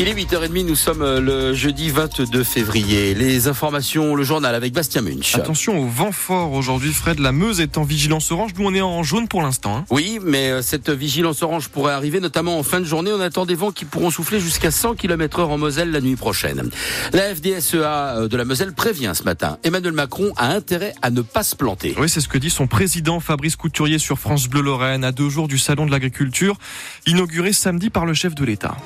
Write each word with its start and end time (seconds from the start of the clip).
Il 0.00 0.06
est 0.06 0.14
8h30, 0.14 0.64
nous 0.64 0.76
sommes 0.76 1.02
euh, 1.02 1.20
le 1.20 1.54
jeudi 1.54 1.90
22 1.90 2.44
février. 2.44 3.14
Les 3.14 3.48
informations, 3.48 4.14
le 4.14 4.22
journal 4.22 4.54
avec 4.54 4.72
Bastien 4.72 5.02
Munch. 5.02 5.34
Attention 5.34 5.76
au 5.76 5.88
vent 5.88 6.12
fort 6.12 6.52
aujourd'hui, 6.52 6.92
Fred. 6.92 7.18
La 7.18 7.32
Meuse 7.32 7.60
est 7.60 7.78
en 7.78 7.82
vigilance 7.82 8.30
orange. 8.30 8.52
Nous, 8.56 8.64
on 8.64 8.72
est 8.72 8.80
en 8.80 9.02
jaune 9.02 9.26
pour 9.26 9.42
l'instant. 9.42 9.78
Hein. 9.78 9.84
Oui, 9.90 10.20
mais 10.22 10.50
euh, 10.50 10.62
cette 10.62 10.88
vigilance 10.88 11.42
orange 11.42 11.68
pourrait 11.68 11.94
arriver 11.94 12.20
notamment 12.20 12.60
en 12.60 12.62
fin 12.62 12.78
de 12.78 12.84
journée. 12.84 13.10
On 13.12 13.18
attend 13.20 13.44
des 13.44 13.56
vents 13.56 13.72
qui 13.72 13.86
pourront 13.86 14.10
souffler 14.10 14.38
jusqu'à 14.38 14.70
100 14.70 14.94
km 14.94 15.40
heure 15.40 15.50
en 15.50 15.58
Moselle 15.58 15.90
la 15.90 16.00
nuit 16.00 16.14
prochaine. 16.14 16.70
La 17.12 17.34
FDSEA 17.34 18.18
euh, 18.18 18.28
de 18.28 18.36
la 18.36 18.44
Moselle 18.44 18.74
prévient 18.74 19.10
ce 19.16 19.24
matin. 19.24 19.58
Emmanuel 19.64 19.94
Macron 19.94 20.32
a 20.36 20.52
intérêt 20.52 20.94
à 21.02 21.10
ne 21.10 21.22
pas 21.22 21.42
se 21.42 21.56
planter. 21.56 21.96
Oui, 21.98 22.08
c'est 22.08 22.20
ce 22.20 22.28
que 22.28 22.38
dit 22.38 22.50
son 22.50 22.68
président 22.68 23.18
Fabrice 23.18 23.56
Couturier 23.56 23.98
sur 23.98 24.20
France 24.20 24.46
Bleu 24.46 24.60
Lorraine 24.60 25.02
à 25.02 25.10
deux 25.10 25.28
jours 25.28 25.48
du 25.48 25.58
Salon 25.58 25.86
de 25.86 25.90
l'Agriculture, 25.90 26.56
inauguré 27.08 27.52
samedi 27.52 27.90
par 27.90 28.06
le 28.06 28.14
chef 28.14 28.36
de 28.36 28.44
l'État. 28.44 28.76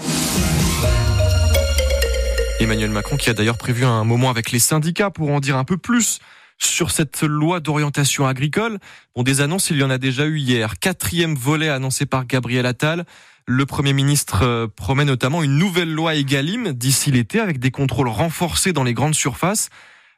Emmanuel 2.63 2.91
Macron 2.91 3.17
qui 3.17 3.29
a 3.29 3.33
d'ailleurs 3.33 3.59
prévu 3.59 3.85
un 3.85 4.05
moment 4.05 4.31
avec 4.31 4.53
les 4.53 4.61
syndicats 4.61 5.11
pour 5.11 5.33
en 5.33 5.41
dire 5.41 5.57
un 5.57 5.65
peu 5.65 5.77
plus 5.77 6.21
sur 6.59 6.93
cette 6.93 7.23
loi 7.23 7.59
d'orientation 7.59 8.25
agricole. 8.25 8.79
Bon, 9.17 9.25
des 9.25 9.41
annonces, 9.41 9.71
il 9.71 9.79
y 9.79 9.83
en 9.83 9.91
a 9.91 9.99
déjà 9.99 10.27
eu 10.27 10.39
hier. 10.39 10.79
Quatrième 10.79 11.35
volet 11.35 11.69
annoncé 11.69 12.07
par 12.07 12.25
Gabriel 12.25 12.65
Attal. 12.67 13.05
Le 13.47 13.67
Premier 13.67 13.93
ministre 13.93 14.43
euh, 14.45 14.69
promet 14.69 15.05
notamment 15.05 15.43
une 15.43 15.59
nouvelle 15.59 15.93
loi 15.93 16.15
Egalim 16.15 16.73
d'ici 16.73 17.11
l'été 17.11 17.41
avec 17.41 17.59
des 17.59 17.73
contrôles 17.73 18.07
renforcés 18.07 18.73
dans 18.73 18.85
les 18.85 18.95
grandes 18.95 19.17
surfaces. 19.17 19.69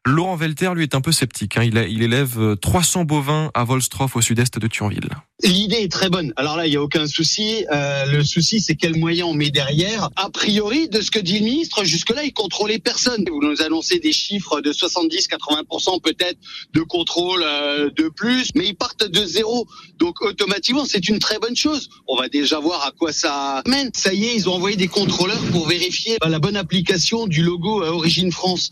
Laurent 0.07 0.37
Velter, 0.37 0.71
lui, 0.75 0.83
est 0.83 0.95
un 0.95 1.01
peu 1.01 1.13
sceptique. 1.13 1.57
Hein. 1.57 1.65
Il, 1.65 1.79
il, 1.89 2.03
élève 2.03 2.57
300 2.61 3.01
euh, 3.01 3.05
bovins 3.05 3.51
à 3.55 3.65
Volstroff, 3.65 4.17
au 4.17 4.21
sud-est 4.21 4.59
de 4.59 4.67
Thionville. 4.67 5.09
L'idée 5.43 5.77
est 5.77 5.91
très 5.91 6.11
bonne. 6.11 6.35
Alors 6.37 6.59
là, 6.59 6.67
il 6.67 6.71
n'y 6.71 6.77
a 6.77 6.83
aucun 6.83 7.07
souci. 7.07 7.65
Euh, 7.73 8.05
le 8.07 8.23
souci, 8.23 8.61
c'est 8.61 8.75
quel 8.75 8.97
moyen 8.97 9.25
on 9.25 9.33
met 9.33 9.51
derrière. 9.51 10.11
A 10.17 10.29
priori, 10.29 10.89
de 10.89 11.01
ce 11.01 11.11
que 11.11 11.19
dit 11.19 11.39
le 11.39 11.45
ministre, 11.47 11.85
jusque-là, 11.85 12.23
il 12.23 12.35
contrôlait 12.35 12.79
personne. 12.79 13.25
Vous 13.27 13.43
nous 13.43 13.63
annoncez 13.63 13.99
des 13.99 14.13
chiffres 14.13 14.61
de 14.61 14.73
70-80% 14.73 16.02
peut-être 16.02 16.39
de 16.74 16.83
contrôle 16.83 17.43
euh, 17.43 17.91
de 17.91 18.09
plus, 18.09 18.51
mais 18.55 18.66
ils 18.68 18.77
partent 18.77 19.09
de 19.09 19.24
zéro. 19.24 19.66
Donc 19.99 20.21
automatiquement, 20.21 20.85
c'est 20.85 21.09
une 21.09 21.18
très 21.18 21.39
bonne 21.39 21.57
chose. 21.57 21.89
On 22.07 22.16
va 22.16 22.29
déjà 22.29 22.61
voir 22.61 22.85
à 22.85 22.91
quoi 22.91 23.13
ça 23.13 23.63
mène. 23.66 23.91
Ça 23.95 24.13
y 24.13 24.27
est, 24.27 24.37
ils 24.37 24.51
ont 24.51 24.55
envoyé 24.55 24.77
des 24.77 24.89
contrôleurs 24.89 25.43
pour 25.51 25.66
vérifier 25.66 26.18
la 26.23 26.39
bonne 26.39 26.57
application 26.57 27.27
du 27.27 27.43
logo 27.43 27.83
à 27.83 27.91
Origine 27.91 28.33
France 28.33 28.71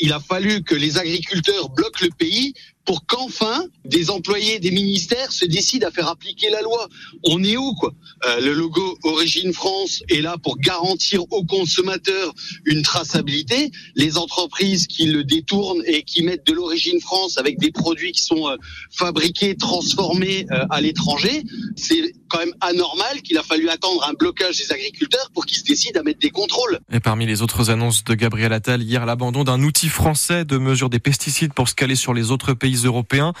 il 0.00 0.12
a 0.12 0.20
fallu 0.20 0.62
que 0.62 0.74
les 0.74 0.98
agriculteurs 0.98 1.70
bloquent 1.70 2.04
le 2.04 2.10
pays 2.10 2.54
pour 2.88 3.04
qu'enfin 3.04 3.66
des 3.84 4.08
employés 4.08 4.60
des 4.60 4.70
ministères 4.70 5.30
se 5.30 5.44
décident 5.44 5.88
à 5.88 5.90
faire 5.90 6.08
appliquer 6.08 6.48
la 6.48 6.62
loi. 6.62 6.88
On 7.24 7.44
est 7.44 7.58
où 7.58 7.74
quoi? 7.74 7.92
Euh, 8.24 8.40
Le 8.40 8.54
logo 8.54 8.98
Origine 9.02 9.52
France 9.52 10.02
est 10.08 10.22
là 10.22 10.36
pour 10.42 10.56
garantir 10.56 11.22
aux 11.30 11.44
consommateurs 11.44 12.32
une 12.64 12.80
traçabilité. 12.80 13.70
Les 13.94 14.16
entreprises 14.16 14.86
qui 14.86 15.04
le 15.04 15.22
détournent 15.22 15.82
et 15.84 16.02
qui 16.02 16.22
mettent 16.22 16.46
de 16.46 16.54
l'origine 16.54 16.98
France 17.02 17.36
avec 17.36 17.58
des 17.58 17.72
produits 17.72 18.12
qui 18.12 18.24
sont 18.24 18.48
euh, 18.48 18.56
fabriqués, 18.90 19.54
transformés 19.54 20.46
euh, 20.50 20.64
à 20.70 20.80
l'étranger, 20.80 21.44
c'est 21.76 22.14
quand 22.28 22.38
même 22.38 22.54
anormal 22.60 23.22
qu'il 23.22 23.38
a 23.38 23.42
fallu 23.42 23.68
attendre 23.68 24.06
un 24.08 24.12
blocage 24.12 24.58
des 24.58 24.72
agriculteurs 24.72 25.30
pour 25.34 25.46
qu'ils 25.46 25.58
se 25.58 25.64
décident 25.64 26.00
à 26.00 26.02
mettre 26.02 26.20
des 26.20 26.30
contrôles. 26.30 26.78
Et 26.92 27.00
parmi 27.00 27.26
les 27.26 27.42
autres 27.42 27.70
annonces 27.70 28.04
de 28.04 28.14
Gabriel 28.14 28.52
Attal 28.52 28.82
hier, 28.82 29.06
l'abandon 29.06 29.44
d'un 29.44 29.62
outil 29.62 29.88
français 29.88 30.44
de 30.44 30.58
mesure 30.58 30.90
des 30.90 30.98
pesticides 30.98 31.54
pour 31.54 31.68
se 31.68 31.74
caler 31.74 31.96
sur 31.96 32.14
les 32.14 32.30
autres 32.30 32.54
pays 32.54 32.76
européens. 32.84 33.32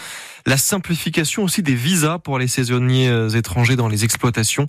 La 0.46 0.56
simplification 0.56 1.44
aussi 1.44 1.62
des 1.62 1.74
visas 1.74 2.18
pour 2.18 2.38
les 2.38 2.48
saisonniers 2.48 3.08
euh, 3.08 3.28
étrangers 3.30 3.76
dans 3.76 3.88
les 3.88 4.04
exploitations. 4.04 4.66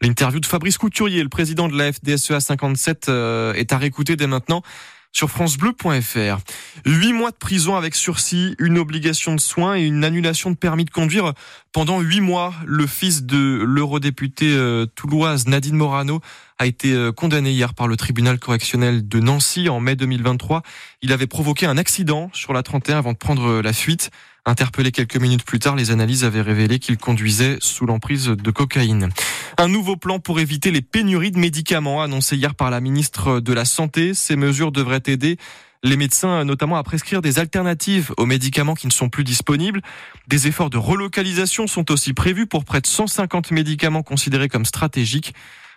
L'interview 0.00 0.38
de 0.38 0.46
Fabrice 0.46 0.78
Couturier, 0.78 1.22
le 1.22 1.28
président 1.28 1.68
de 1.68 1.76
la 1.76 1.92
FDSEA 1.92 2.40
57, 2.40 3.08
euh, 3.08 3.52
est 3.54 3.72
à 3.72 3.78
réécouter 3.78 4.14
dès 4.14 4.28
maintenant 4.28 4.62
sur 5.12 5.30
francebleu.fr. 5.30 6.38
Huit 6.86 7.12
mois 7.12 7.30
de 7.30 7.36
prison 7.36 7.76
avec 7.76 7.94
sursis, 7.94 8.54
une 8.58 8.78
obligation 8.78 9.34
de 9.34 9.40
soins 9.40 9.76
et 9.76 9.82
une 9.82 10.04
annulation 10.04 10.50
de 10.50 10.56
permis 10.56 10.84
de 10.84 10.90
conduire 10.90 11.32
pendant 11.72 12.00
huit 12.00 12.20
mois. 12.20 12.54
Le 12.66 12.86
fils 12.86 13.24
de 13.24 13.62
l'eurodéputé 13.64 14.52
euh, 14.54 14.86
touloise 14.86 15.46
Nadine 15.46 15.76
Morano 15.76 16.20
a 16.58 16.66
été 16.66 16.92
euh, 16.92 17.12
condamné 17.12 17.50
hier 17.50 17.74
par 17.74 17.88
le 17.88 17.96
tribunal 17.96 18.38
correctionnel 18.38 19.06
de 19.08 19.20
Nancy 19.20 19.68
en 19.68 19.80
mai 19.80 19.96
2023. 19.96 20.62
Il 21.02 21.12
avait 21.12 21.26
provoqué 21.26 21.66
un 21.66 21.78
accident 21.78 22.30
sur 22.32 22.52
la 22.52 22.62
31 22.62 22.98
avant 22.98 23.12
de 23.12 23.18
prendre 23.18 23.60
la 23.60 23.72
fuite. 23.72 24.10
Interpellé 24.48 24.92
quelques 24.92 25.18
minutes 25.18 25.44
plus 25.44 25.58
tard, 25.58 25.76
les 25.76 25.90
analyses 25.90 26.24
avaient 26.24 26.40
révélé 26.40 26.78
qu'il 26.78 26.96
conduisait 26.96 27.58
sous 27.60 27.84
l'emprise 27.84 28.28
de 28.28 28.50
cocaïne. 28.50 29.10
Un 29.58 29.68
nouveau 29.68 29.96
plan 29.96 30.20
pour 30.20 30.40
éviter 30.40 30.70
les 30.70 30.80
pénuries 30.80 31.32
de 31.32 31.38
médicaments 31.38 32.00
annoncé 32.00 32.34
hier 32.34 32.54
par 32.54 32.70
la 32.70 32.80
ministre 32.80 33.40
de 33.40 33.52
la 33.52 33.66
Santé. 33.66 34.14
Ces 34.14 34.36
mesures 34.36 34.72
devraient 34.72 35.02
aider 35.04 35.36
les 35.84 35.98
médecins 35.98 36.46
notamment 36.46 36.76
à 36.76 36.82
prescrire 36.82 37.20
des 37.20 37.38
alternatives 37.38 38.14
aux 38.16 38.24
médicaments 38.24 38.74
qui 38.74 38.86
ne 38.86 38.92
sont 38.92 39.10
plus 39.10 39.22
disponibles. 39.22 39.82
Des 40.28 40.46
efforts 40.46 40.70
de 40.70 40.78
relocalisation 40.78 41.66
sont 41.66 41.90
aussi 41.90 42.14
prévus 42.14 42.46
pour 42.46 42.64
près 42.64 42.80
de 42.80 42.86
150 42.86 43.50
médicaments 43.50 44.02
considérés 44.02 44.48
comme 44.48 44.64
stratégiques. 44.64 45.34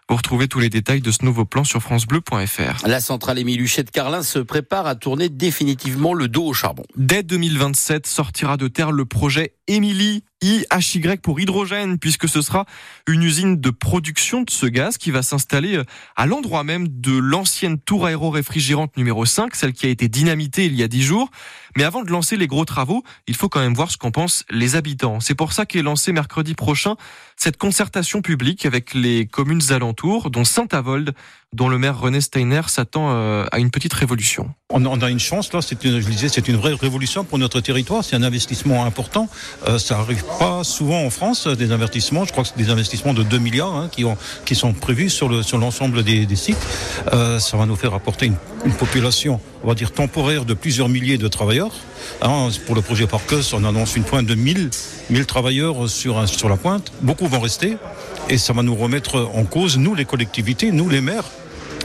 Vous 0.09 0.15
retrouvez 0.15 0.47
tous 0.47 0.59
les 0.59 0.69
détails 0.69 1.01
de 1.01 1.11
ce 1.11 1.23
nouveau 1.23 1.45
plan 1.45 1.63
sur 1.63 1.81
francebleu.fr. 1.81 2.87
La 2.87 2.99
centrale 2.99 3.39
Émile 3.39 3.61
Huchet 3.61 3.83
de 3.83 3.91
Carlin 3.91 4.23
se 4.23 4.39
prépare 4.39 4.85
à 4.85 4.95
tourner 4.95 5.29
définitivement 5.29 6.13
le 6.13 6.27
dos 6.27 6.45
au 6.45 6.53
charbon. 6.53 6.83
Dès 6.97 7.23
2027 7.23 8.07
sortira 8.07 8.57
de 8.57 8.67
terre 8.67 8.91
le 8.91 9.05
projet 9.05 9.55
Émilie 9.67 10.23
IHY 10.41 11.17
pour 11.21 11.39
hydrogène, 11.39 11.99
puisque 11.99 12.27
ce 12.27 12.41
sera 12.41 12.65
une 13.07 13.21
usine 13.21 13.61
de 13.61 13.69
production 13.69 14.41
de 14.41 14.49
ce 14.49 14.65
gaz 14.65 14.97
qui 14.97 15.11
va 15.11 15.21
s'installer 15.21 15.77
euh, 15.77 15.83
à 16.15 16.25
l'endroit 16.25 16.63
même 16.63 16.87
de 16.87 17.15
l'ancienne 17.15 17.79
tour 17.79 18.07
aéro-réfrigérante 18.07 18.97
numéro 18.97 19.25
5, 19.25 19.55
celle 19.55 19.73
qui 19.73 19.85
a 19.85 19.89
été 19.89 20.07
dynamitée 20.07 20.65
il 20.65 20.75
y 20.75 20.81
a 20.81 20.87
10 20.87 21.03
jours. 21.03 21.29
Mais 21.77 21.83
avant 21.83 22.01
de 22.03 22.11
lancer 22.11 22.37
les 22.37 22.47
gros 22.47 22.65
travaux, 22.65 23.03
il 23.27 23.35
faut 23.35 23.49
quand 23.49 23.59
même 23.59 23.75
voir 23.75 23.91
ce 23.91 23.97
qu'en 23.97 24.11
pensent 24.11 24.43
les 24.49 24.75
habitants. 24.75 25.19
C'est 25.19 25.35
pour 25.35 25.53
ça 25.53 25.65
qu'est 25.65 25.83
lancé 25.83 26.11
mercredi 26.11 26.55
prochain 26.55 26.95
cette 27.37 27.57
concertation 27.57 28.21
publique 28.21 28.65
avec 28.65 28.93
les 28.93 29.27
communes 29.27 29.71
alentours, 29.71 30.31
dont 30.31 30.43
Saint-Avold, 30.43 31.13
dont 31.53 31.67
le 31.67 31.77
maire 31.77 31.99
René 31.99 32.21
Steiner 32.21 32.61
s'attend 32.67 33.09
euh, 33.09 33.45
à 33.51 33.59
une 33.59 33.71
petite 33.71 33.93
révolution. 33.93 34.49
On 34.69 35.01
a 35.01 35.09
une 35.09 35.19
chance 35.19 35.51
là, 35.51 35.61
c'est 35.61 35.83
une, 35.83 35.99
je 35.99 36.07
disais, 36.07 36.29
c'est 36.29 36.47
une 36.47 36.55
vraie 36.55 36.73
révolution 36.73 37.25
pour 37.25 37.37
notre 37.37 37.59
territoire. 37.59 38.05
C'est 38.05 38.15
un 38.15 38.23
investissement 38.23 38.85
important. 38.85 39.27
Euh, 39.67 39.77
ça 39.77 39.99
arrive 39.99 40.23
pas 40.39 40.63
souvent 40.63 41.03
en 41.03 41.09
France 41.09 41.47
des 41.47 41.73
investissements. 41.73 42.23
Je 42.23 42.31
crois 42.31 42.45
que 42.45 42.51
c'est 42.51 42.63
des 42.63 42.69
investissements 42.69 43.13
de 43.13 43.23
2 43.23 43.37
milliards 43.37 43.75
hein, 43.75 43.89
qui, 43.91 44.05
ont, 44.05 44.15
qui 44.45 44.55
sont 44.55 44.71
prévus 44.71 45.09
sur 45.09 45.27
le 45.27 45.43
sur 45.43 45.57
l'ensemble 45.57 46.03
des, 46.03 46.35
sites. 46.37 46.65
Euh, 47.11 47.37
ça 47.39 47.57
va 47.57 47.65
nous 47.65 47.75
faire 47.75 47.93
apporter 47.93 48.27
une, 48.27 48.37
une, 48.63 48.71
population, 48.71 49.41
on 49.63 49.67
va 49.67 49.75
dire 49.75 49.91
temporaire, 49.91 50.45
de 50.45 50.53
plusieurs 50.53 50.87
milliers 50.87 51.17
de 51.17 51.27
travailleurs. 51.27 51.73
Hein, 52.21 52.47
pour 52.65 52.75
le 52.75 52.81
projet 52.81 53.07
Parcus, 53.07 53.51
on 53.51 53.65
annonce 53.65 53.97
une 53.97 54.03
pointe 54.03 54.25
de 54.25 54.35
1000 54.35 54.69
1000 55.09 55.25
travailleurs 55.25 55.89
sur 55.89 56.29
sur 56.29 56.47
la 56.47 56.55
pointe. 56.55 56.93
Beaucoup 57.01 57.27
vont 57.27 57.41
rester 57.41 57.75
et 58.29 58.37
ça 58.37 58.53
va 58.53 58.63
nous 58.63 58.75
remettre 58.75 59.29
en 59.33 59.43
cause 59.43 59.77
nous 59.77 59.95
les 59.95 60.05
collectivités, 60.05 60.71
nous 60.71 60.87
les 60.87 61.01
maires 61.01 61.25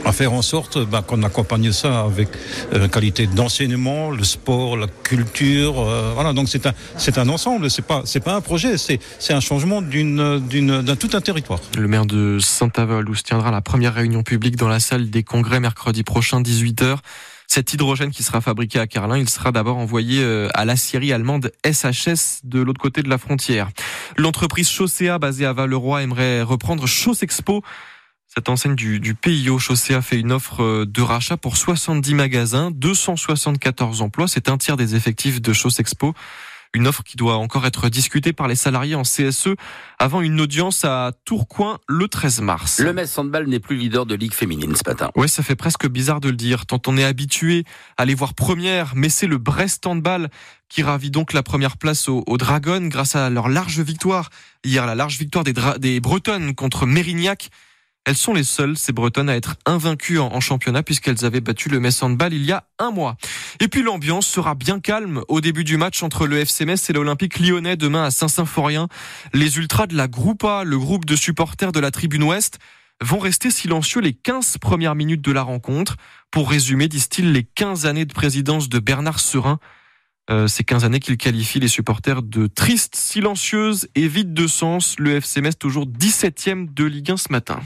à 0.07 0.13
faire 0.13 0.33
en 0.33 0.43
sorte 0.43 0.79
bah, 0.79 1.03
qu'on 1.05 1.23
accompagne 1.25 1.73
ça 1.73 2.01
avec 2.01 2.29
euh, 2.73 2.87
qualité 2.87 3.27
d'enseignement, 3.27 4.11
le 4.11 4.23
sport, 4.23 4.77
la 4.77 4.87
culture. 4.87 5.81
Euh, 5.81 6.13
voilà, 6.15 6.33
donc 6.33 6.49
c'est 6.49 6.67
un 6.67 6.73
c'est 6.97 7.19
un 7.19 7.29
ensemble. 7.29 7.71
C'est 7.71 7.85
pas 7.85 8.03
c'est 8.05 8.21
pas 8.21 8.35
un 8.35 8.41
projet. 8.41 8.79
C'est 8.79 9.01
c'est 9.19 9.35
un 9.35 9.41
changement 9.41 9.83
d'une 9.83 10.39
d'une 10.39 10.81
d'un 10.83 10.97
tout 10.97 11.11
un 11.15 11.21
territoire. 11.21 11.61
Le 11.77 11.89
maire 11.89 12.07
de 12.07 12.39
Saint-Avold 12.39 13.09
où 13.09 13.15
se 13.15 13.25
tiendra 13.25 13.51
la 13.51 13.61
première 13.61 13.95
réunion 13.95 14.23
publique 14.23 14.57
dans 14.57 14.69
la 14.69 14.79
salle 14.79 15.11
des 15.11 15.25
congrès 15.25 15.59
mercredi 15.59 16.05
prochain 16.05 16.41
18h. 16.41 16.99
Cet 17.49 17.73
hydrogène 17.73 18.11
qui 18.11 18.23
sera 18.23 18.41
fabriqué 18.41 18.79
à 18.79 18.87
Carlin, 18.87 19.19
il 19.19 19.29
sera 19.29 19.53
d'abord 19.53 19.77
envoyé 19.77 20.21
euh, 20.21 20.49
à 20.55 20.65
l'acierie 20.65 21.13
allemande 21.13 21.53
SHS 21.65 22.41
de 22.45 22.61
l'autre 22.61 22.81
côté 22.81 23.03
de 23.03 23.09
la 23.09 23.19
frontière. 23.19 23.69
L'entreprise 24.17 24.69
Chaussea 24.69 25.19
basée 25.21 25.47
à 25.47 25.53
Valeroy 25.53 26.03
aimerait 26.03 26.43
reprendre 26.43 26.87
Chaussexpo 26.87 27.63
cette 28.37 28.51
enseigne 28.51 28.75
du, 28.75 29.01
du 29.01 29.15
PIO 29.15 29.59
Chaussée 29.59 29.95
a 29.95 30.03
fait 30.03 30.21
une 30.21 30.31
offre 30.31 30.63
euh, 30.63 30.85
de 30.85 31.01
rachat 31.01 31.39
pour 31.39 31.57
70 31.57 32.13
magasins, 32.13 32.71
274 32.71 34.03
emplois. 34.03 34.29
C'est 34.29 34.51
un 34.51 34.59
tiers 34.59 34.77
des 34.77 34.95
effectifs 34.95 35.41
de 35.41 35.55
Chaussexpo. 35.55 36.13
Une 36.75 36.87
offre 36.87 37.03
qui 37.03 37.17
doit 37.17 37.37
encore 37.37 37.65
être 37.65 37.89
discutée 37.89 38.35
par 38.35 38.47
les 38.47 38.55
salariés 38.55 38.95
en 38.95 39.05
CSE 39.05 39.55
avant 39.99 40.21
une 40.21 40.39
audience 40.39 40.85
à 40.85 41.13
Tourcoing 41.25 41.79
le 41.89 42.09
13 42.09 42.43
mars. 42.43 42.81
Le 42.81 42.93
Metz 42.93 43.17
Handball 43.17 43.47
n'est 43.47 43.61
plus 43.61 43.77
leader 43.77 44.05
de 44.05 44.15
Ligue 44.15 44.35
féminine 44.35 44.77
ce 44.77 44.83
matin. 44.87 45.11
Oui, 45.17 45.31
ça 45.31 45.43
fait 45.43 45.57
presque 45.57 45.89
bizarre 45.89 46.21
de 46.21 46.29
le 46.29 46.37
dire, 46.37 46.67
tant 46.67 46.83
on 46.87 46.99
est 46.99 47.05
habitué 47.05 47.65
à 47.97 48.05
les 48.05 48.15
voir 48.15 48.35
première, 48.35 48.93
mais 48.95 49.09
c'est 49.09 49.27
le 49.27 49.39
Brest 49.39 49.87
Handball 49.87 50.29
qui 50.69 50.83
ravit 50.83 51.11
donc 51.11 51.33
la 51.33 51.43
première 51.43 51.79
place 51.79 52.11
aux, 52.11 52.25
Dragons 52.37 52.89
grâce 52.89 53.17
à 53.17 53.31
leur 53.31 53.49
large 53.49 53.81
victoire. 53.81 54.29
Hier, 54.63 54.85
la 54.85 54.95
large 54.95 55.17
victoire 55.17 55.45
des, 55.45 55.55
des 55.79 56.01
Bretonnes 56.01 56.55
contre 56.55 56.85
Mérignac. 56.85 57.49
Elles 58.07 58.17
sont 58.17 58.33
les 58.33 58.45
seules, 58.45 58.79
ces 58.79 58.93
Bretonnes, 58.93 59.29
à 59.29 59.35
être 59.35 59.57
invaincues 59.67 60.21
en, 60.21 60.39
championnat 60.39 60.85
puisqu'elles 60.85 61.25
avaient 61.25 61.41
battu 61.41 61.69
le 61.69 61.81
Metz 61.81 62.05
Handball 62.05 62.33
il 62.33 62.45
y 62.45 62.53
a 62.53 62.65
un 62.79 62.93
mois. 62.93 63.17
Et 63.59 63.67
puis 63.67 63.83
l'ambiance 63.83 64.29
sera 64.29 64.55
bien 64.55 64.79
calme 64.79 65.23
au 65.27 65.41
début 65.41 65.65
du 65.65 65.77
match 65.77 66.05
entre 66.05 66.29
le 66.29 66.39
FC 66.39 66.65
et 66.65 66.93
l'Olympique 66.93 67.41
lyonnais 67.41 67.77
demain 67.77 68.05
à 68.05 68.13
Saint-Symphorien. 68.13 68.87
Les 69.35 69.57
ultras 69.59 69.89
de 69.89 69.97
la 69.97 70.07
Groupa, 70.07 70.63
le 70.63 70.79
groupe 70.79 71.05
de 71.05 71.17
supporters 71.17 71.73
de 71.73 71.81
la 71.81 71.91
tribune 71.91 72.23
ouest, 72.23 72.61
vont 73.03 73.19
rester 73.19 73.51
silencieux 73.51 74.01
les 74.01 74.13
15 74.13 74.59
premières 74.59 74.95
minutes 74.95 75.23
de 75.23 75.33
la 75.33 75.43
rencontre. 75.43 75.97
Pour 76.31 76.49
résumer, 76.49 76.87
disent-ils, 76.87 77.33
les 77.33 77.43
15 77.43 77.87
années 77.87 78.05
de 78.05 78.15
présidence 78.15 78.69
de 78.69 78.79
Bernard 78.79 79.19
Serin. 79.19 79.59
Euh, 80.29 80.49
ces 80.49 80.65
15 80.65 80.85
années 80.85 80.99
qu'il 80.99 81.17
qualifie 81.17 81.61
les 81.61 81.69
supporters 81.69 82.23
de 82.23 82.49
tristes, 82.49 82.97
silencieuses 82.97 83.89
et 83.95 84.09
vides 84.09 84.35
de 84.35 84.47
sens. 84.47 84.97
Le 84.99 85.17
FC 85.17 85.41
Metz 85.41 85.57
toujours 85.57 85.87
17e 85.87 86.73
de 86.73 86.85
Ligue 86.85 87.13
1 87.13 87.17
ce 87.17 87.31
matin. 87.31 87.61